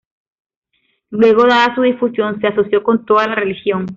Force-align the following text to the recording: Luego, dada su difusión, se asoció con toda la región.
Luego, 1.11 1.45
dada 1.45 1.75
su 1.75 1.83
difusión, 1.83 2.41
se 2.41 2.47
asoció 2.47 2.81
con 2.81 3.05
toda 3.05 3.27
la 3.27 3.35
región. 3.35 3.85